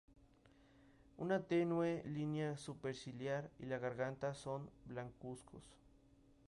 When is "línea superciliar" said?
2.07-3.51